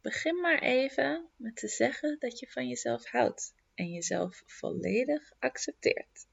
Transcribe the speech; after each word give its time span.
Begin 0.00 0.40
maar 0.40 0.58
even 0.58 1.28
met 1.36 1.56
te 1.56 1.68
zeggen 1.68 2.16
dat 2.18 2.38
je 2.38 2.50
van 2.50 2.68
jezelf 2.68 3.06
houdt 3.06 3.54
en 3.74 3.92
jezelf 3.92 4.42
volledig 4.46 5.32
accepteert. 5.38 6.26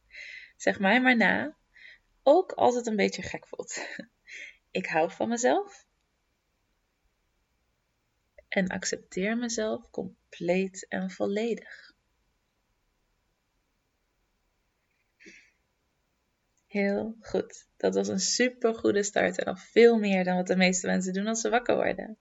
Zeg 0.57 0.79
mij 0.79 1.01
maar 1.01 1.17
na, 1.17 1.57
ook 2.23 2.51
als 2.51 2.75
het 2.75 2.87
een 2.87 2.95
beetje 2.95 3.21
gek 3.21 3.47
voelt. 3.47 3.87
Ik 4.71 4.85
hou 4.85 5.11
van 5.11 5.29
mezelf 5.29 5.85
en 8.47 8.67
accepteer 8.67 9.37
mezelf 9.37 9.89
compleet 9.89 10.87
en 10.87 11.11
volledig. 11.11 11.95
Heel 16.67 17.15
goed. 17.19 17.67
Dat 17.77 17.95
was 17.95 18.07
een 18.07 18.19
super 18.19 18.75
goede 18.75 19.03
start 19.03 19.37
en 19.37 19.45
nog 19.45 19.61
veel 19.61 19.97
meer 19.97 20.23
dan 20.23 20.35
wat 20.35 20.47
de 20.47 20.55
meeste 20.55 20.87
mensen 20.87 21.13
doen 21.13 21.27
als 21.27 21.41
ze 21.41 21.49
wakker 21.49 21.75
worden. 21.75 22.17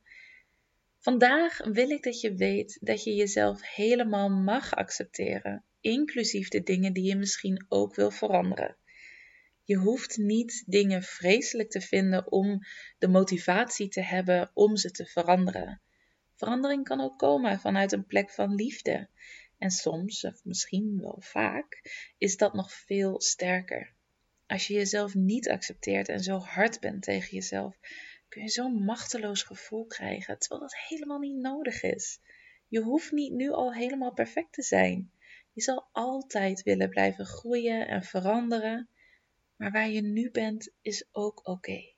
Vandaag 1.07 1.65
wil 1.65 1.91
ik 1.91 2.03
dat 2.03 2.21
je 2.21 2.35
weet 2.35 2.79
dat 2.81 3.05
je 3.05 3.15
jezelf 3.15 3.75
helemaal 3.75 4.29
mag 4.29 4.75
accepteren, 4.75 5.65
inclusief 5.81 6.49
de 6.49 6.63
dingen 6.63 6.93
die 6.93 7.05
je 7.05 7.17
misschien 7.17 7.67
ook 7.69 7.95
wil 7.95 8.11
veranderen. 8.11 8.77
Je 9.65 9.77
hoeft 9.77 10.17
niet 10.17 10.65
dingen 10.67 11.03
vreselijk 11.03 11.71
te 11.71 11.81
vinden 11.81 12.33
om 12.33 12.61
de 12.99 13.09
motivatie 13.09 13.89
te 13.89 14.01
hebben 14.01 14.51
om 14.55 14.77
ze 14.77 14.91
te 14.91 15.07
veranderen. 15.07 15.81
Verandering 16.35 16.85
kan 16.85 17.01
ook 17.01 17.19
komen 17.19 17.61
vanuit 17.61 17.93
een 17.93 18.07
plek 18.07 18.31
van 18.31 18.55
liefde. 18.55 19.09
En 19.59 19.71
soms, 19.71 20.25
of 20.25 20.45
misschien 20.45 20.99
wel 21.01 21.19
vaak, 21.21 21.83
is 22.19 22.37
dat 22.37 22.55
nog 22.55 22.73
veel 22.73 23.21
sterker. 23.21 23.95
Als 24.47 24.67
je 24.67 24.75
jezelf 24.75 25.15
niet 25.15 25.49
accepteert 25.49 26.09
en 26.09 26.21
zo 26.21 26.39
hard 26.39 26.81
bent 26.81 27.03
tegen 27.03 27.31
jezelf, 27.31 27.79
kun 28.37 28.45
je 28.45 28.51
zo'n 28.51 28.85
machteloos 28.85 29.43
gevoel 29.43 29.87
krijgen, 29.87 30.39
terwijl 30.39 30.61
dat 30.61 30.77
helemaal 30.77 31.19
niet 31.19 31.37
nodig 31.37 31.83
is. 31.83 32.21
Je 32.69 32.81
hoeft 32.81 33.13
niet 33.13 33.33
nu 33.33 33.51
al 33.51 33.75
helemaal 33.75 34.13
perfect 34.13 34.53
te 34.53 34.63
zijn. 34.63 35.11
Je 35.53 35.63
zal 35.63 35.89
altijd 35.93 36.63
willen 36.63 36.89
blijven 36.89 37.27
groeien 37.27 37.89
en 37.89 38.03
veranderen, 38.03 38.89
maar 39.57 39.71
waar 39.71 39.89
je 39.89 40.03
nu 40.03 40.31
bent 40.31 40.71
is 40.81 41.05
ook 41.13 41.49
oké. 41.49 41.93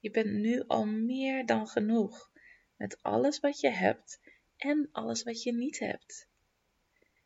Je 0.00 0.10
bent 0.10 0.32
nu 0.32 0.64
al 0.66 0.86
meer 0.86 1.46
dan 1.46 1.68
genoeg 1.68 2.30
met 2.76 2.98
alles 3.02 3.40
wat 3.40 3.60
je 3.60 3.70
hebt 3.70 4.20
en 4.56 4.88
alles 4.92 5.22
wat 5.22 5.42
je 5.42 5.52
niet 5.52 5.78
hebt. 5.78 6.28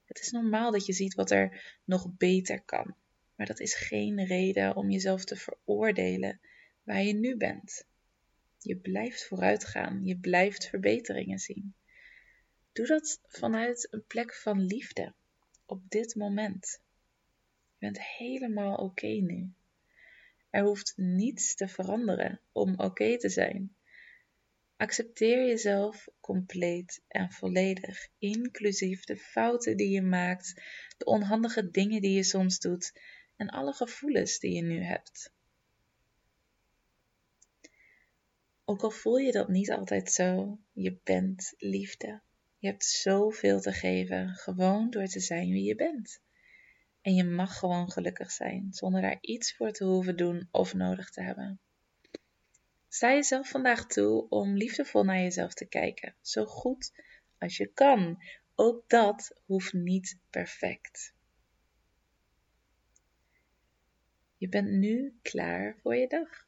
Het 0.05 0.21
is 0.21 0.31
normaal 0.31 0.71
dat 0.71 0.87
je 0.87 0.93
ziet 0.93 1.15
wat 1.15 1.31
er 1.31 1.79
nog 1.85 2.17
beter 2.17 2.63
kan, 2.63 2.95
maar 3.35 3.47
dat 3.47 3.61
is 3.61 3.75
geen 3.75 4.25
reden 4.25 4.77
om 4.77 4.91
jezelf 4.91 5.25
te 5.25 5.37
veroordelen 5.37 6.41
waar 6.83 7.03
je 7.03 7.15
nu 7.15 7.37
bent. 7.37 7.87
Je 8.59 8.77
blijft 8.77 9.27
vooruitgaan, 9.27 10.05
je 10.05 10.19
blijft 10.19 10.69
verbeteringen 10.69 11.39
zien. 11.39 11.75
Doe 12.73 12.87
dat 12.87 13.21
vanuit 13.27 13.89
een 13.91 14.05
plek 14.07 14.35
van 14.35 14.61
liefde, 14.65 15.15
op 15.67 15.83
dit 15.89 16.15
moment. 16.15 16.81
Je 17.79 17.87
bent 17.87 18.03
helemaal 18.03 18.75
oké 18.75 19.07
nu. 19.07 19.53
Er 20.51 20.63
hoeft 20.63 20.93
niets 20.97 21.55
te 21.55 21.69
veranderen 21.69 22.41
om 22.53 22.81
oké 22.81 23.19
te 23.19 23.29
zijn. 23.29 23.77
Accepteer 24.77 25.47
jezelf 25.47 26.09
compleet 26.21 27.03
en 27.09 27.31
volledig, 27.31 28.09
inclusief 28.19 29.05
de 29.05 29.17
fouten 29.17 29.77
die 29.77 29.91
je 29.91 30.03
maakt, 30.03 30.63
de 30.97 31.05
onhandige 31.05 31.71
dingen 31.71 32.01
die 32.01 32.13
je 32.13 32.23
soms 32.23 32.59
doet 32.59 33.01
en 33.37 33.49
alle 33.49 33.73
gevoelens 33.73 34.39
die 34.39 34.55
je 34.55 34.63
nu 34.63 34.83
hebt. 34.83 35.33
Ook 38.71 38.83
al 38.83 38.91
voel 38.91 39.17
je 39.17 39.33
dat 39.33 39.49
niet 39.49 39.71
altijd 39.71 40.13
zo, 40.13 40.59
je 40.73 41.01
bent 41.05 41.55
liefde. 41.57 42.21
Je 42.59 42.69
hebt 42.69 42.85
zoveel 42.85 43.61
te 43.61 43.73
geven, 43.73 44.29
gewoon 44.29 44.91
door 44.91 45.07
te 45.07 45.21
zijn 45.21 45.51
wie 45.51 45.65
je 45.65 45.75
bent. 45.75 46.21
En 47.01 47.15
je 47.15 47.25
mag 47.25 47.59
gewoon 47.59 47.91
gelukkig 47.91 48.31
zijn, 48.31 48.69
zonder 48.71 49.01
daar 49.01 49.19
iets 49.21 49.57
voor 49.57 49.71
te 49.71 49.85
hoeven 49.85 50.17
doen 50.17 50.49
of 50.51 50.75
nodig 50.75 51.11
te 51.11 51.23
hebben. 51.23 51.61
Sta 52.89 53.13
jezelf 53.13 53.49
vandaag 53.49 53.87
toe 53.87 54.29
om 54.29 54.57
liefdevol 54.57 55.05
naar 55.05 55.21
jezelf 55.21 55.55
te 55.55 55.69
kijken, 55.69 56.15
zo 56.21 56.45
goed 56.45 56.93
als 57.39 57.57
je 57.57 57.67
kan. 57.67 58.23
Ook 58.55 58.89
dat 58.89 59.37
hoeft 59.45 59.73
niet 59.73 60.19
perfect. 60.31 61.15
Je 64.37 64.49
bent 64.49 64.71
nu 64.71 65.19
klaar 65.23 65.79
voor 65.83 65.97
je 65.97 66.09
dag. 66.09 66.48